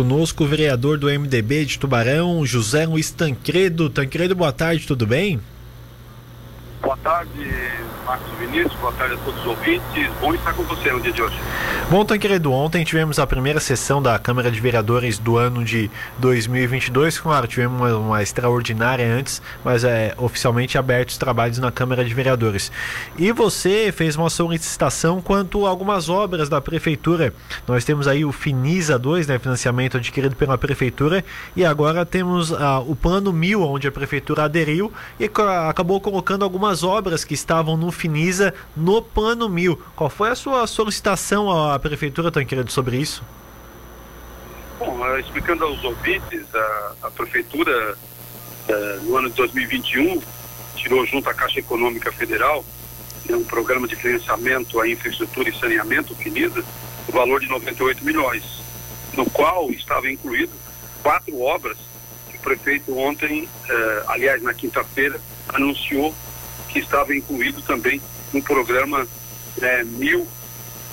conosco 0.00 0.44
o 0.44 0.46
vereador 0.46 0.96
do 0.96 1.08
MDB 1.08 1.66
de 1.66 1.78
Tubarão, 1.78 2.46
José 2.46 2.86
Luiz 2.86 3.10
Tancredo. 3.10 3.90
Tancredo, 3.90 4.34
boa 4.34 4.50
tarde, 4.50 4.86
tudo 4.86 5.06
bem? 5.06 5.38
Boa 6.80 6.96
tarde, 6.96 7.30
Marcos 8.06 8.32
Vinícius, 8.38 8.72
boa 8.80 8.92
tarde 8.94 9.16
a 9.16 9.18
todos 9.18 9.38
os 9.40 9.46
ouvintes. 9.46 10.10
Bom 10.18 10.34
estar 10.34 10.54
com 10.54 10.62
você 10.62 10.90
no 10.90 11.02
dia 11.02 11.12
de 11.12 11.20
hoje. 11.20 11.38
Bom, 11.90 12.04
Tancredo, 12.04 12.52
ontem 12.52 12.84
tivemos 12.84 13.18
a 13.18 13.26
primeira 13.26 13.58
sessão 13.58 14.00
da 14.00 14.16
Câmara 14.16 14.48
de 14.48 14.60
Vereadores 14.60 15.18
do 15.18 15.36
ano 15.36 15.64
de 15.64 15.90
2022. 16.18 17.18
Claro, 17.18 17.48
tivemos 17.48 17.80
uma, 17.80 17.96
uma 17.96 18.22
extraordinária 18.22 19.04
antes, 19.04 19.42
mas 19.64 19.82
é 19.82 20.14
oficialmente 20.16 20.78
abertos 20.78 21.16
os 21.16 21.18
trabalhos 21.18 21.58
na 21.58 21.72
Câmara 21.72 22.04
de 22.04 22.14
Vereadores. 22.14 22.70
E 23.18 23.32
você 23.32 23.90
fez 23.90 24.14
uma 24.14 24.30
solicitação 24.30 25.20
quanto 25.20 25.66
a 25.66 25.68
algumas 25.68 26.08
obras 26.08 26.48
da 26.48 26.60
Prefeitura. 26.60 27.34
Nós 27.66 27.84
temos 27.84 28.06
aí 28.06 28.24
o 28.24 28.30
Finisa 28.30 28.96
2, 28.96 29.26
né, 29.26 29.40
financiamento 29.40 29.96
adquirido 29.96 30.36
pela 30.36 30.56
Prefeitura, 30.56 31.24
e 31.56 31.64
agora 31.64 32.06
temos 32.06 32.52
ah, 32.52 32.78
o 32.78 32.94
Plano 32.94 33.32
Mil, 33.32 33.62
onde 33.62 33.88
a 33.88 33.92
Prefeitura 33.92 34.44
aderiu 34.44 34.92
e 35.18 35.28
acabou 35.68 36.00
colocando 36.00 36.44
algumas 36.44 36.84
obras 36.84 37.24
que 37.24 37.34
estavam 37.34 37.76
no 37.76 37.90
Finisa 37.90 38.54
no 38.76 39.02
Plano 39.02 39.48
Mil. 39.48 39.76
Qual 39.96 40.08
foi 40.08 40.28
a 40.30 40.36
sua 40.36 40.64
solicitação 40.68 41.50
à 41.50 41.79
Prefeitura, 41.80 42.30
Tancredo, 42.30 42.70
sobre 42.70 42.96
isso? 42.96 43.24
Bom, 44.78 44.98
uh, 44.98 45.18
explicando 45.18 45.64
aos 45.64 45.82
ouvintes, 45.82 46.46
a, 46.54 46.94
a 47.02 47.10
Prefeitura, 47.10 47.96
uh, 48.68 49.04
no 49.04 49.16
ano 49.16 49.28
de 49.28 49.36
2021, 49.36 50.20
tirou 50.76 51.04
junto 51.06 51.28
à 51.28 51.34
Caixa 51.34 51.58
Econômica 51.58 52.12
Federal 52.12 52.64
né, 53.28 53.36
um 53.36 53.44
programa 53.44 53.86
de 53.86 53.96
financiamento 53.96 54.80
à 54.80 54.88
infraestrutura 54.88 55.48
e 55.48 55.58
saneamento, 55.58 56.14
Finisa, 56.14 56.64
o 57.08 57.12
valor 57.12 57.40
de 57.40 57.48
98 57.48 58.04
milhões, 58.04 58.44
no 59.16 59.28
qual 59.30 59.70
estava 59.70 60.10
incluído 60.10 60.52
quatro 61.02 61.40
obras 61.40 61.76
que 62.30 62.36
o 62.36 62.40
prefeito 62.40 62.96
ontem, 62.96 63.44
uh, 63.44 64.10
aliás, 64.10 64.42
na 64.42 64.54
quinta-feira, 64.54 65.20
anunciou 65.48 66.14
que 66.68 66.78
estava 66.78 67.14
incluído 67.14 67.60
também 67.62 68.00
no 68.32 68.42
programa 68.42 69.06
é, 69.60 69.84
mil, 69.84 70.26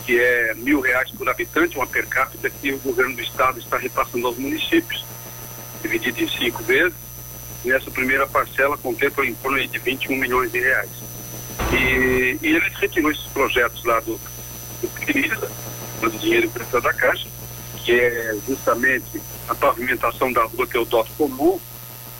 que 0.07 0.17
é 0.17 0.53
mil 0.53 0.79
reais 0.79 1.11
por 1.11 1.27
habitante, 1.27 1.75
uma 1.75 1.85
per 1.85 2.07
capita 2.07 2.49
que 2.49 2.71
o 2.71 2.79
governo 2.79 3.13
do 3.13 3.21
estado 3.21 3.59
está 3.59 3.77
repassando 3.77 4.25
aos 4.25 4.37
municípios, 4.37 5.05
dividido 5.81 6.23
em 6.23 6.29
cinco 6.29 6.63
vezes. 6.63 6.93
Nessa 7.65 7.91
primeira 7.91 8.25
parcela 8.25 8.77
contempla 8.77 9.25
em 9.25 9.35
torno 9.35 9.59
de 9.67 9.77
21 9.77 10.15
milhões 10.15 10.49
de 10.49 10.61
reais. 10.61 10.89
E, 11.73 12.37
e 12.41 12.55
ele 12.55 12.69
retirou 12.79 13.11
esses 13.11 13.25
projetos 13.25 13.83
lá 13.83 13.99
do, 13.99 14.17
do 14.81 14.87
CRISA, 14.95 15.51
do 15.99 16.09
dinheiro 16.11 16.45
emprestado 16.45 16.83
da 16.83 16.93
Caixa, 16.93 17.27
que 17.83 17.91
é 17.91 18.37
justamente 18.47 19.21
a 19.49 19.55
pavimentação 19.55 20.31
da 20.31 20.45
rua 20.45 20.65
Teodoto 20.65 21.11
Comum, 21.17 21.59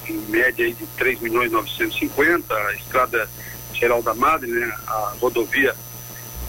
em 0.09 0.17
média 0.29 0.69
de 0.73 0.85
3 0.97 1.21
milhões 1.21 1.49
950, 1.53 2.53
a 2.53 2.73
estrada 2.73 3.29
Geral 3.73 4.03
da 4.03 4.13
Madre, 4.13 4.51
né, 4.51 4.73
a 4.87 5.13
rodovia 5.21 5.73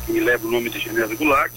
que 0.08 0.20
leva 0.20 0.46
o 0.46 0.50
nome 0.50 0.70
de 0.70 0.78
Genésio 0.78 1.18
Goulart, 1.18 1.52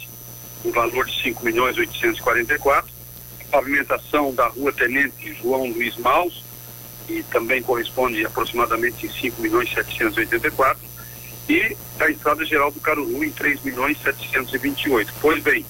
um 0.66 0.72
valor 0.72 1.06
de 1.06 1.24
5 1.24 1.46
milhões 1.46 1.78
844, 1.78 2.92
a 3.40 3.44
pavimentação 3.46 4.34
da 4.34 4.48
rua 4.48 4.74
Tenente 4.74 5.34
João 5.42 5.70
Luiz 5.72 5.96
Maus, 5.96 6.44
que 7.08 7.24
também 7.24 7.64
corresponde 7.64 8.26
aproximadamente 8.26 9.06
em 9.06 9.10
5 9.10 9.42
milhões 9.42 9.74
784, 9.74 10.82
e 11.48 11.78
a 11.98 12.10
estrada 12.10 12.44
geral 12.44 12.72
do 12.72 12.82
Caruru 12.82 13.24
em 13.24 13.32
3 13.32 13.64
milhões 13.64 13.98
728. 14.02 15.14
Pois 15.22 15.42
bem, 15.42 15.66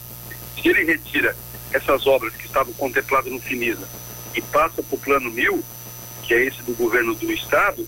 se 0.60 0.68
ele 0.68 0.84
retira 0.84 1.36
essas 1.72 2.08
obras 2.08 2.34
que 2.36 2.48
estavam 2.48 2.74
contempladas 2.74 3.32
no 3.32 3.40
Finisa 3.40 3.88
e 4.36 4.42
passa 4.42 4.82
para 4.82 4.96
o 4.96 5.00
plano 5.00 5.30
mil, 5.30 5.64
que 6.24 6.34
é 6.34 6.46
esse 6.46 6.64
do 6.64 6.74
governo 6.74 7.14
do 7.14 7.32
estado, 7.32 7.88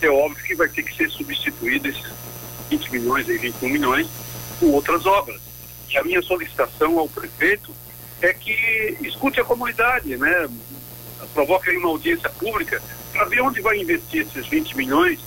é 0.00 0.10
óbvio 0.10 0.44
que 0.44 0.54
vai 0.56 0.68
ter 0.68 0.82
que 0.82 0.96
ser 0.96 1.08
substituído 1.10 1.88
esses 1.88 2.12
20 2.70 2.90
milhões 2.90 3.28
e 3.28 3.38
21 3.38 3.68
milhões 3.68 4.08
com 4.58 4.66
outras 4.72 5.06
obras. 5.06 5.40
E 5.90 5.96
a 5.96 6.04
minha 6.04 6.22
solicitação 6.22 6.98
ao 6.98 7.08
prefeito 7.08 7.72
é 8.20 8.32
que 8.32 8.96
escute 9.02 9.40
a 9.40 9.44
comunidade, 9.44 10.16
né? 10.16 10.48
Provoque 11.32 11.70
uma 11.76 11.88
audiência 11.88 12.28
pública 12.30 12.82
para 13.12 13.24
ver 13.26 13.40
onde 13.40 13.60
vai 13.60 13.78
investir 13.78 14.26
esses 14.26 14.46
20 14.46 14.76
milhões 14.76 15.20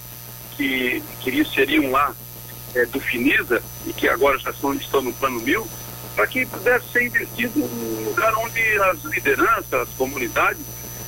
que, 0.56 1.02
que 1.22 1.46
seriam 1.46 1.92
lá 1.92 2.16
é, 2.76 2.86
do 2.86 3.00
Finisa 3.00 3.62
e 3.86 3.94
que 3.94 4.08
agora 4.08 4.38
já 4.38 4.52
estão, 4.52 5.02
no 5.02 5.14
plano 5.14 5.40
mil, 5.40 5.68
para 6.16 6.28
que 6.28 6.46
pudesse 6.46 6.92
ser 6.92 7.04
investido 7.04 7.60
no 7.60 8.10
lugar 8.10 8.36
onde 8.36 8.62
as 8.82 9.04
lideranças, 9.06 9.74
as 9.74 9.90
comunidades 9.90 10.62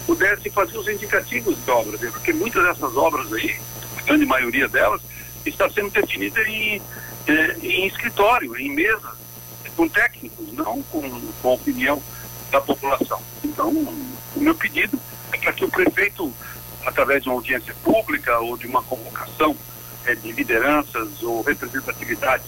pudesse 0.06 0.50
fazer 0.50 0.78
os 0.78 0.88
indicativos 0.88 1.56
de 1.64 1.72
obras, 1.72 2.00
né? 2.00 2.10
porque 2.12 2.34
muitas 2.34 2.64
dessas 2.64 2.96
obras 2.96 3.32
aí, 3.34 3.60
a 3.98 4.02
grande 4.02 4.26
maioria 4.26 4.68
delas, 4.68 5.02
está 5.50 5.70
sendo 5.70 5.90
definida 5.90 6.42
em, 6.48 6.82
eh, 7.28 7.58
em 7.62 7.88
escritório, 7.88 8.58
em 8.58 8.70
mesa, 8.70 9.12
com 9.76 9.88
técnicos, 9.88 10.52
não 10.54 10.82
com, 10.84 11.02
com 11.42 11.50
a 11.50 11.54
opinião 11.54 12.02
da 12.52 12.60
população. 12.62 13.22
Então, 13.44 13.70
o 13.70 14.40
meu 14.40 14.54
pedido 14.56 15.00
é 15.32 15.38
para 15.38 15.54
que 15.54 15.66
o 15.66 15.70
prefeito, 15.70 16.34
através 16.86 17.24
de 17.24 17.30
uma 17.30 17.36
audiência 17.36 17.74
pública 17.84 18.38
ou 18.40 18.58
de 18.58 18.68
uma 18.68 18.84
convocação 18.84 19.56
eh, 20.06 20.16
de 20.16 20.32
lideranças 20.32 21.24
ou 21.24 21.42
representatividades 21.42 22.48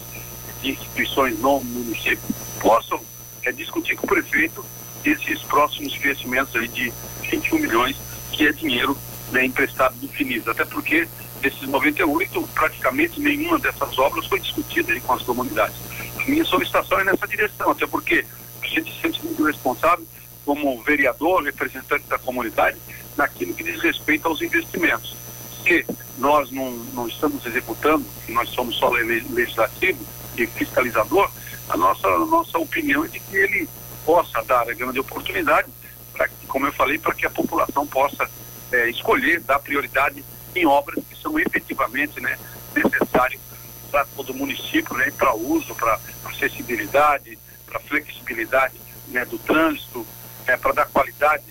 de 0.62 0.72
instituições 0.72 1.40
no 1.40 1.62
município, 1.62 2.24
possam 2.60 3.00
eh, 3.44 3.52
discutir 3.52 3.96
com 3.96 4.06
o 4.06 4.10
prefeito 4.10 4.66
esses 5.04 5.42
próximos 5.44 5.96
investimentos 5.96 6.56
aí 6.56 6.68
de 6.68 6.94
21 7.22 7.60
milhões, 7.60 7.98
que 8.31 8.48
é 8.48 8.52
dinheiro 8.52 8.98
né, 9.31 9.46
emprestado 9.46 9.96
do 9.96 10.08
Finis. 10.08 10.48
Até 10.48 10.64
porque 10.66 11.08
desses 11.44 11.68
98, 11.68 12.42
praticamente 12.56 13.20
nenhuma 13.20 13.59
dessas 13.59 14.00
obras 14.00 14.26
foi 14.28 14.40
discutida 14.40 14.98
com 15.02 15.14
as 15.14 15.22
comunidades. 15.24 15.76
A 16.18 16.24
minha 16.24 16.46
solicitação 16.46 17.00
é 17.02 17.04
nessa 17.04 17.28
direção, 17.28 17.70
até 17.70 17.86
porque 17.86 18.26
a 18.62 18.68
gente 18.68 18.94
se 18.94 19.02
sente 19.02 19.26
muito 19.26 19.44
responsável 19.44 20.08
como 20.46 20.81
vereador, 20.84 21.44
representante 21.44 22.08
da 22.08 22.18
comunidade, 22.18 22.78
naquilo 23.18 23.54
que 23.54 23.64
diz 23.64 23.81
respeito 23.81 24.28
aos 24.28 24.42
investimentos. 24.42 25.16
Se 25.64 25.86
nós 26.18 26.50
não, 26.50 26.72
não 26.94 27.08
estamos 27.08 27.46
executando, 27.46 28.06
nós 28.30 28.50
somos 28.50 28.78
só 28.78 28.90
legislativo 28.90 30.00
e 30.38 30.48
fiscalizador, 30.48 31.30
a 31.70 31.78
nossa, 31.78 32.08
a 32.08 32.25
nossa 32.25 32.58
opinião 32.58 33.04
é 33.04 33.08
de 33.08 33.20
que 33.20 33.36
ele 33.36 33.70
possa 34.06 34.42
dar 34.44 34.70
a 34.70 34.74
grande 34.74 35.00
oportunidade, 35.00 35.68
para 36.14 36.30
como 36.48 36.68
eu 36.68 36.74
falei, 36.74 36.98
para 36.98 37.14
que 37.14 37.25
a 37.25 37.30
população 37.30 37.86
possa 37.86 38.30
é, 38.72 38.90
escolher, 38.90 39.42
dar 39.42 39.60
prioridade 39.60 40.24
em 40.56 40.66
obras 40.66 41.03
que 41.09 41.22
são 41.22 41.40
efetivamente 41.40 42.19
né, 42.19 42.38
necessárias 42.75 43.41
para 43.90 44.06
todo 44.16 44.31
o 44.31 44.36
município, 44.36 44.96
né, 44.97 45.12
para 45.12 45.36
uso, 45.36 45.75
para 45.75 46.00
acessibilidade, 46.25 47.38
para 47.66 47.80
flexibilidade 47.80 48.75
né, 49.09 49.24
do 49.25 49.38
trânsito, 49.38 50.06
é, 50.47 50.58
para 50.58 50.74
dar 50.74 50.86
qualidade, 50.88 51.44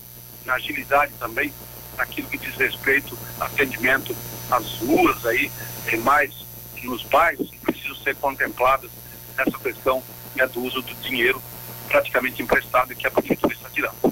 agilidade 0.46 1.12
também 1.18 1.52
naquilo 1.96 2.28
que 2.28 2.38
diz 2.38 2.54
respeito 2.56 3.16
ao 3.38 3.46
atendimento 3.46 4.14
às 4.50 4.78
ruas 4.80 5.24
aí, 5.24 5.50
e 5.90 5.96
mais 5.98 6.44
nos 6.82 7.02
bairros 7.04 7.48
que 7.48 7.58
precisam 7.58 7.94
ser 7.96 8.16
contempladas 8.16 8.90
nessa 9.36 9.58
questão 9.58 10.02
né, 10.34 10.46
do 10.48 10.62
uso 10.62 10.82
do 10.82 10.94
dinheiro 10.96 11.40
praticamente 11.88 12.42
emprestado 12.42 12.94
que 12.94 13.06
a 13.06 13.10
prefeitura 13.10 13.54
está 13.54 13.68
tirando. 13.70 14.11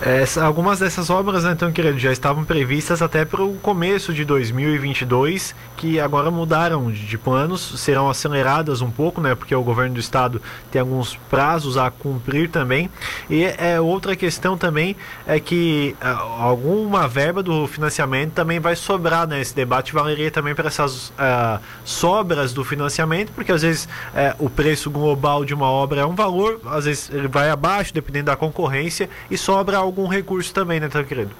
Essa, 0.00 0.44
algumas 0.44 0.78
dessas 0.78 1.10
obras, 1.10 1.44
né, 1.44 1.52
então, 1.52 1.70
querido, 1.70 1.98
já 1.98 2.12
estavam 2.12 2.44
previstas 2.44 3.02
até 3.02 3.24
para 3.24 3.42
o 3.42 3.54
começo 3.56 4.12
de 4.12 4.24
2022, 4.24 5.54
que 5.76 6.00
agora 6.00 6.30
mudaram 6.30 6.90
de 6.90 7.18
planos, 7.18 7.80
serão 7.80 8.08
aceleradas 8.08 8.80
um 8.80 8.90
pouco, 8.90 9.20
né, 9.20 9.34
porque 9.34 9.54
o 9.54 9.62
governo 9.62 9.94
do 9.94 10.00
estado 10.00 10.40
tem 10.70 10.80
alguns 10.80 11.16
prazos 11.28 11.76
a 11.76 11.90
cumprir 11.90 12.48
também. 12.50 12.90
E 13.28 13.44
é, 13.44 13.80
outra 13.80 14.16
questão 14.16 14.56
também 14.56 14.96
é 15.26 15.38
que 15.38 15.96
a, 16.00 16.10
ah, 16.10 16.20
alguma 16.44 17.06
verba 17.06 17.42
do 17.42 17.66
financiamento 17.66 18.32
também 18.32 18.58
vai 18.58 18.76
sobrar, 18.76 19.26
né? 19.26 19.40
Esse 19.40 19.54
debate 19.54 19.92
valeria 19.92 20.30
também 20.30 20.54
para 20.54 20.68
essas 20.68 21.10
uh, 21.10 21.60
sobras 21.84 22.52
do 22.52 22.64
financiamento, 22.64 23.32
porque 23.32 23.52
às 23.52 23.62
vezes 23.62 23.84
uh, 23.84 24.44
o 24.44 24.48
preço 24.48 24.90
global 24.90 25.44
de 25.44 25.54
uma 25.54 25.66
obra 25.66 26.00
é 26.00 26.06
um 26.06 26.14
valor, 26.14 26.60
às 26.66 26.84
vezes 26.84 27.10
ele 27.12 27.28
vai 27.28 27.50
abaixo, 27.50 27.92
dependendo 27.92 28.26
da 28.26 28.36
concorrência, 28.36 29.08
e 29.30 29.36
só 29.36 29.59
sobra 29.60 29.76
algum 29.76 30.06
recurso 30.06 30.54
também, 30.54 30.80
né, 30.80 30.88
querido? 31.06 31.34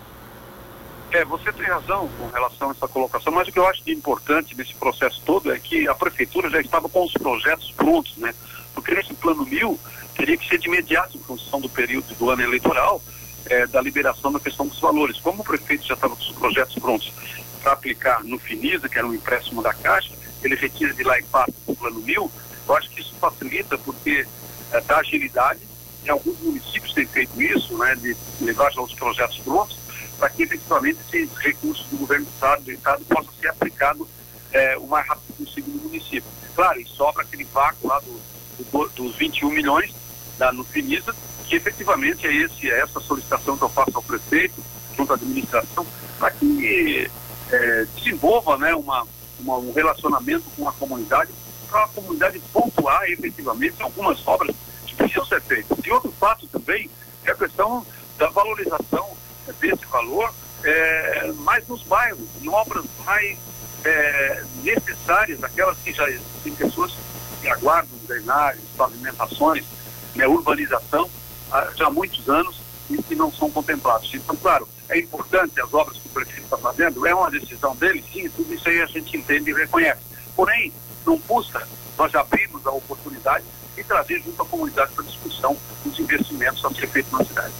É, 1.10 1.24
você 1.24 1.50
tem 1.52 1.66
razão 1.66 2.08
com 2.18 2.26
relação 2.28 2.68
a 2.68 2.72
essa 2.72 2.86
colocação, 2.86 3.32
mas 3.32 3.48
o 3.48 3.52
que 3.52 3.58
eu 3.58 3.66
acho 3.66 3.82
importante 3.90 4.54
nesse 4.56 4.74
processo 4.74 5.22
todo 5.24 5.50
é 5.50 5.58
que 5.58 5.88
a 5.88 5.94
prefeitura 5.94 6.50
já 6.50 6.60
estava 6.60 6.88
com 6.88 7.02
os 7.02 7.12
projetos 7.14 7.72
prontos, 7.72 8.16
né? 8.18 8.34
Porque 8.74 8.94
nesse 8.94 9.14
plano 9.14 9.44
mil 9.46 9.80
teria 10.14 10.36
que 10.36 10.46
ser 10.46 10.58
de 10.58 10.68
imediato 10.68 11.16
em 11.16 11.20
função 11.20 11.60
do 11.60 11.68
período 11.68 12.14
do 12.14 12.30
ano 12.30 12.42
eleitoral, 12.42 13.02
é, 13.46 13.66
da 13.66 13.80
liberação 13.80 14.30
da 14.30 14.38
questão 14.38 14.66
dos 14.66 14.78
valores. 14.78 15.18
Como 15.18 15.40
o 15.40 15.44
prefeito 15.44 15.86
já 15.86 15.94
estava 15.94 16.14
com 16.14 16.22
os 16.22 16.32
projetos 16.32 16.74
prontos 16.78 17.10
para 17.62 17.72
aplicar 17.72 18.22
no 18.22 18.38
Finisa, 18.38 18.88
que 18.88 18.98
era 18.98 19.06
um 19.06 19.14
empréstimo 19.14 19.62
da 19.62 19.72
Caixa, 19.72 20.12
ele 20.44 20.54
retira 20.54 20.92
de 20.92 21.02
lá 21.02 21.18
e 21.18 21.22
passa 21.24 21.52
para 21.64 21.72
o 21.72 21.76
plano 21.76 22.00
mil, 22.00 22.30
eu 22.68 22.76
acho 22.76 22.88
que 22.90 23.00
isso 23.00 23.14
facilita 23.18 23.78
porque 23.78 24.26
é, 24.72 24.80
dá 24.82 24.98
agilidade 24.98 25.69
e 26.04 26.10
alguns 26.10 26.38
municípios 26.40 26.92
têm 26.92 27.06
feito 27.06 27.40
isso, 27.40 27.76
né, 27.78 27.94
de 27.96 28.16
levar 28.40 28.72
já 28.72 28.80
os 28.80 28.94
projetos 28.94 29.38
prontos, 29.38 29.78
para 30.18 30.30
que 30.30 30.42
efetivamente 30.42 30.98
esses 31.12 31.36
recursos 31.38 31.86
do 31.86 31.98
governo 31.98 32.26
do 32.26 32.30
Estado, 32.30 32.62
do 32.62 32.70
Estado 32.70 33.04
possam 33.04 33.32
ser 33.40 33.48
aplicados 33.48 34.06
é, 34.52 34.76
o 34.78 34.86
mais 34.86 35.06
rápido 35.06 35.36
possível 35.36 35.72
no 35.74 35.82
município. 35.82 36.24
Claro, 36.54 36.80
e 36.80 36.86
sobra 36.86 37.22
aquele 37.22 37.44
vácuo 37.44 37.88
lá 37.88 38.00
do, 38.00 38.20
do, 38.70 38.88
dos 38.88 39.16
21 39.16 39.50
milhões 39.50 39.94
da, 40.38 40.52
no 40.52 40.64
Finisa, 40.64 41.14
que 41.46 41.56
efetivamente 41.56 42.26
é, 42.26 42.32
esse, 42.32 42.70
é 42.70 42.80
essa 42.80 43.00
solicitação 43.00 43.56
que 43.56 43.64
eu 43.64 43.68
faço 43.68 43.92
ao 43.94 44.02
prefeito, 44.02 44.62
junto 44.96 45.12
à 45.12 45.16
administração, 45.16 45.86
para 46.18 46.30
que 46.30 47.10
é, 47.50 47.86
desenvolva 47.96 48.56
né, 48.58 48.74
uma, 48.74 49.06
uma, 49.38 49.56
um 49.58 49.72
relacionamento 49.72 50.44
com 50.56 50.68
a 50.68 50.72
comunidade, 50.72 51.30
para 51.68 51.84
a 51.84 51.88
comunidade 51.88 52.40
pontuar 52.52 53.04
efetivamente 53.04 53.80
algumas 53.80 54.26
obras 54.26 54.54
precisam 55.10 55.26
ser 55.26 55.42
feitas. 55.42 55.78
E 55.84 55.90
outro 55.90 56.12
fato 56.12 56.46
também 56.46 56.88
é 57.24 57.32
a 57.32 57.34
questão 57.34 57.84
da 58.16 58.28
valorização 58.28 59.10
desse 59.60 59.84
valor 59.86 60.32
é, 60.62 61.32
mais 61.38 61.66
nos 61.66 61.82
bairros, 61.82 62.28
em 62.40 62.48
obras 62.48 62.84
mais 63.04 63.38
é, 63.84 64.44
necessárias, 64.62 65.42
aquelas 65.42 65.76
que 65.78 65.92
já 65.92 66.06
tem 66.44 66.54
pessoas 66.54 66.94
que 67.40 67.48
aguardam 67.48 67.98
drenagens, 68.06 68.64
pavimentações, 68.76 69.64
né, 70.14 70.26
urbanização, 70.26 71.10
já 71.74 71.86
há 71.86 71.90
muitos 71.90 72.28
anos 72.28 72.60
e 72.88 73.02
que 73.02 73.14
não 73.14 73.32
são 73.32 73.50
contemplados. 73.50 74.12
Então, 74.14 74.36
claro, 74.36 74.68
é 74.88 74.98
importante 74.98 75.60
as 75.60 75.72
obras 75.72 75.96
que 75.96 76.06
o 76.06 76.10
prefeito 76.10 76.44
está 76.44 76.58
fazendo, 76.58 77.06
é 77.06 77.14
uma 77.14 77.30
decisão 77.30 77.74
dele, 77.76 78.04
sim, 78.12 78.28
tudo 78.28 78.52
isso 78.52 78.68
aí 78.68 78.82
a 78.82 78.86
gente 78.86 79.16
entende 79.16 79.50
e 79.50 79.54
reconhece. 79.54 80.02
Porém, 80.36 80.72
não 81.06 81.18
custa, 81.18 81.66
nós 81.96 82.12
já 82.12 82.20
abrimos 82.20 82.66
a 82.66 82.70
oportunidade 82.70 83.44
e 83.76 83.84
trazer 83.84 84.22
junto 84.22 84.42
à 84.42 84.44
comunidade 84.44 84.92
para 84.92 85.04
discussão 85.04 85.56
os 85.84 85.98
investimentos 85.98 86.64
a 86.64 86.70
ser 86.70 86.88
feitos 86.88 87.12
na 87.12 87.24
cidade. 87.24 87.52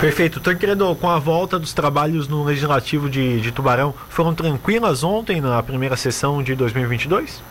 Perfeito. 0.00 0.40
Tancredo, 0.40 0.94
com 0.96 1.08
a 1.08 1.18
volta 1.18 1.58
dos 1.58 1.72
trabalhos 1.72 2.26
no 2.26 2.42
Legislativo 2.42 3.08
de, 3.08 3.40
de 3.40 3.52
Tubarão, 3.52 3.94
foram 4.08 4.34
tranquilas 4.34 5.04
ontem 5.04 5.40
na 5.40 5.62
primeira 5.62 5.96
sessão 5.96 6.42
de 6.42 6.54
2022? 6.54 7.42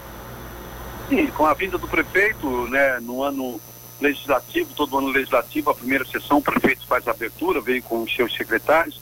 Sim, 1.07 1.27
com 1.27 1.45
a 1.45 1.53
vinda 1.53 1.77
do 1.77 1.87
prefeito, 1.87 2.67
né, 2.67 2.99
no 3.01 3.23
ano 3.23 3.59
legislativo, 3.99 4.73
todo 4.75 4.97
ano 4.97 5.09
legislativo, 5.09 5.69
a 5.69 5.75
primeira 5.75 6.05
sessão, 6.05 6.37
o 6.37 6.41
prefeito 6.41 6.85
faz 6.87 7.07
a 7.07 7.11
abertura, 7.11 7.59
veio 7.59 7.83
com 7.83 8.03
os 8.03 8.15
seus 8.15 8.33
secretários, 8.35 9.01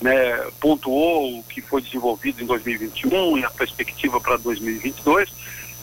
né, 0.00 0.36
pontuou 0.60 1.38
o 1.38 1.42
que 1.44 1.60
foi 1.60 1.80
desenvolvido 1.80 2.42
em 2.42 2.46
2021 2.46 3.38
e 3.38 3.44
a 3.44 3.50
perspectiva 3.50 4.20
para 4.20 4.36
2022. 4.36 5.30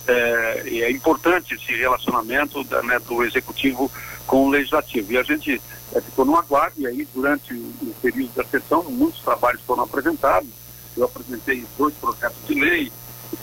É, 0.10 0.64
e 0.66 0.82
é 0.82 0.90
importante 0.90 1.54
esse 1.54 1.72
relacionamento 1.76 2.64
da, 2.64 2.82
né, 2.82 2.98
do 3.00 3.24
executivo 3.24 3.92
com 4.26 4.48
o 4.48 4.50
legislativo. 4.50 5.14
E 5.14 5.18
a 5.20 5.24
gente 5.24 5.62
é, 5.94 6.02
ficou 6.02 6.26
no 6.26 6.36
aguardo, 6.36 6.82
e 6.82 6.88
aí, 6.88 7.08
durante 7.14 7.54
o, 7.54 7.58
o, 7.58 7.96
período 8.02 8.34
da 8.34 8.44
sessão, 8.44 8.84
muitos 8.86 9.22
trabalhos 9.22 9.62
foram 9.62 9.84
apresentados. 9.84 10.50
Eu 10.98 11.06
apresentei 11.06 11.64
dois 11.78 11.94
projetos 11.94 12.38
de 12.48 12.56
lei, 12.56 12.92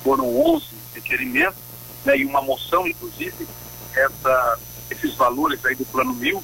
foram 0.03 0.27
11 0.55 0.67
requerimentos, 0.95 1.63
né, 2.05 2.19
e 2.19 2.25
uma 2.25 2.43
moção, 2.43 2.85
inclusive, 2.87 3.47
essa 3.95 4.59
esses 4.91 5.15
valores 5.15 5.65
aí 5.65 5.75
do 5.75 5.85
plano 5.87 6.15
mil, 6.15 6.43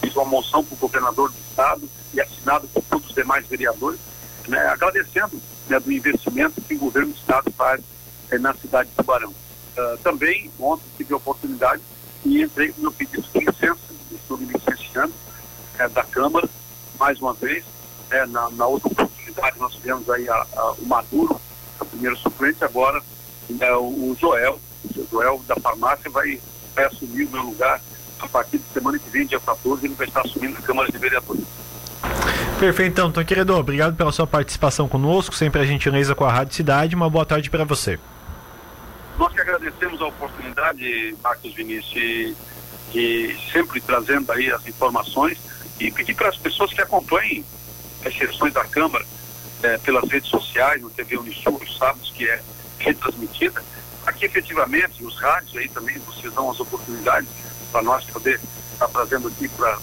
fiz 0.00 0.14
uma 0.16 0.24
moção 0.24 0.64
para 0.64 0.74
o 0.74 0.78
governador 0.78 1.30
do 1.30 1.38
estado 1.38 1.88
e 2.14 2.20
assinado 2.20 2.66
por 2.68 2.82
todos 2.84 3.08
os 3.08 3.14
demais 3.14 3.46
vereadores, 3.46 4.00
né, 4.48 4.58
agradecendo 4.68 5.40
né, 5.68 5.78
do 5.78 5.92
investimento 5.92 6.60
que 6.60 6.74
o 6.74 6.78
governo 6.78 7.12
do 7.12 7.18
estado 7.18 7.50
faz 7.52 7.82
é, 8.30 8.38
na 8.38 8.54
cidade 8.54 8.88
de 8.90 8.96
Tubarão. 8.96 9.32
Uh, 9.76 9.96
também, 9.98 10.50
ontem 10.58 10.84
tive 10.96 11.14
a 11.14 11.16
oportunidade 11.16 11.82
e 12.24 12.42
entrei 12.42 12.72
com 12.72 12.82
meu 12.82 12.92
pedido 12.92 13.22
de 13.22 13.38
licença, 13.38 13.80
estou 14.10 14.36
me 14.36 14.46
licenciando 14.46 15.12
é, 15.78 15.88
da 15.88 16.04
Câmara, 16.04 16.48
mais 16.98 17.18
uma 17.20 17.32
vez, 17.32 17.64
é, 18.10 18.26
na, 18.26 18.50
na, 18.50 18.66
outra 18.66 18.88
oportunidade 18.88 19.58
nós 19.58 19.74
tivemos 19.74 20.08
aí 20.10 20.28
a, 20.28 20.46
a, 20.54 20.72
o 20.72 20.86
Maduro, 20.86 21.40
a 21.80 21.84
primeira 21.84 22.14
suplente, 22.16 22.62
agora 22.62 23.02
o, 23.80 24.10
o 24.10 24.16
Joel, 24.20 24.60
o 24.84 25.06
Joel 25.10 25.42
da 25.46 25.56
farmácia 25.56 26.10
vai 26.10 26.38
vai 26.74 26.84
assumir 26.86 27.24
o 27.24 27.30
meu 27.30 27.42
lugar 27.42 27.80
a 28.20 28.28
partir 28.28 28.58
de 28.58 28.64
semana 28.72 28.98
que 28.98 29.10
vem, 29.10 29.26
dia 29.26 29.40
14, 29.40 29.84
ele 29.84 29.94
vai 29.94 30.06
estar 30.06 30.20
assumindo 30.20 30.56
a 30.58 30.62
Câmara 30.62 30.90
de 30.90 30.98
Vereadores. 30.98 31.44
Perfeito, 32.58 32.92
então, 32.92 33.08
então 33.08 33.24
querido, 33.24 33.56
obrigado 33.56 33.96
pela 33.96 34.12
sua 34.12 34.26
participação 34.26 34.88
conosco, 34.88 35.34
sempre 35.34 35.60
a 35.60 35.64
gentileza 35.64 36.14
com 36.14 36.24
a 36.24 36.32
Rádio 36.32 36.54
Cidade, 36.54 36.94
uma 36.94 37.10
boa 37.10 37.26
tarde 37.26 37.50
para 37.50 37.64
você. 37.64 37.98
Nós 39.18 39.32
que 39.32 39.40
agradecemos 39.40 40.00
a 40.00 40.06
oportunidade, 40.06 41.16
Marcos 41.22 41.54
Vinícius, 41.54 42.36
e, 42.94 43.36
sempre 43.52 43.80
trazendo 43.80 44.30
aí 44.32 44.50
as 44.50 44.66
informações 44.66 45.38
e 45.80 45.90
pedir 45.90 46.14
para 46.14 46.28
as 46.28 46.36
pessoas 46.36 46.72
que 46.72 46.80
acompanhem 46.80 47.44
as 48.04 48.14
sessões 48.16 48.52
da 48.52 48.64
Câmara 48.64 49.04
é, 49.62 49.78
pelas 49.78 50.08
redes 50.10 50.28
sociais, 50.28 50.82
no 50.82 50.90
TV 50.90 51.16
Unisul, 51.16 51.60
os 51.62 51.78
sábados 51.78 52.10
que 52.10 52.28
é 52.28 52.42
retransmitida, 52.78 53.62
Aqui, 54.06 54.24
efetivamente, 54.24 55.04
os 55.04 55.16
rádios 55.20 55.56
aí 55.56 55.68
também, 55.68 55.96
vocês 56.00 56.32
dão 56.34 56.50
as 56.50 56.58
oportunidades 56.58 57.28
para 57.70 57.82
nós 57.82 58.04
poder 58.04 58.40
estar 58.72 58.88
trazendo 58.88 59.28
aqui 59.28 59.48
para 59.48 59.78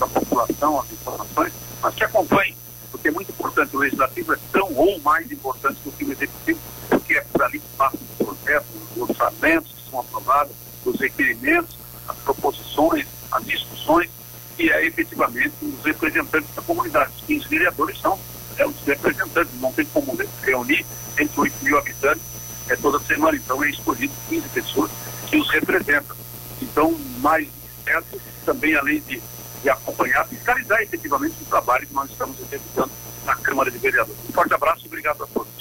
a 0.00 0.06
população 0.06 0.80
as 0.80 0.92
informações, 0.92 1.52
mas 1.80 1.94
que 1.94 2.04
acompanhem, 2.04 2.54
porque 3.02 3.08
é 3.08 3.10
muito 3.10 3.32
importante. 3.32 3.76
O 3.76 3.80
legislativo 3.80 4.32
é 4.32 4.38
tão 4.52 4.72
ou 4.74 5.00
mais 5.00 5.30
importante 5.30 5.76
do 5.84 5.90
que 5.90 6.04
o 6.04 6.12
executivo, 6.12 6.60
porque 6.88 7.14
é 7.14 7.20
por 7.22 7.42
ali 7.42 7.58
que 7.58 7.68
passam 7.76 7.98
os 8.00 8.26
projetos, 8.26 8.70
os 8.94 9.10
orçamentos 9.10 9.72
que 9.72 9.90
são 9.90 10.00
aprovados, 10.00 10.54
os 10.86 11.00
requerimentos, 11.00 11.76
as 12.06 12.16
proposições, 12.18 13.06
as 13.32 13.44
discussões, 13.44 14.08
e 14.56 14.70
é 14.70 14.86
efetivamente 14.86 15.52
os 15.60 15.84
representantes 15.84 16.54
da 16.54 16.62
comunidade. 16.62 17.10
Os 17.16 17.24
15 17.26 17.48
vereadores 17.48 17.98
são 18.00 18.18
é, 18.56 18.66
os 18.66 18.80
representantes, 18.84 19.60
não 19.60 19.72
tem 19.72 19.84
como 19.86 20.16
reunir 20.42 20.86
108 21.16 21.64
mil 21.64 21.78
habitantes 21.78 22.22
é 22.68 22.76
toda 22.76 23.00
semana. 23.00 23.36
Então 23.36 23.62
é 23.64 23.70
escolhido 23.70 24.12
15 24.28 24.48
pessoas 24.50 24.90
que 25.28 25.36
os 25.36 25.50
representam. 25.50 26.16
Então, 26.60 26.92
mais 27.18 27.48
certo, 27.84 28.20
também 28.46 28.76
além 28.76 29.00
de, 29.00 29.20
de 29.62 29.70
acompanhar, 29.70 30.26
fiscalizar 30.26 30.82
efetivamente 30.82 31.34
o 31.40 31.44
trabalho 31.44 31.86
que 31.86 31.94
nós 31.94 32.10
estamos 32.10 32.38
executando 32.40 32.90
na 33.24 33.36
Câmara 33.36 33.70
de 33.70 33.78
Vereadores. 33.78 34.20
Um 34.28 34.32
forte 34.32 34.52
abraço 34.54 34.84
e 34.84 34.86
obrigado 34.88 35.22
a 35.22 35.26
todos. 35.26 35.52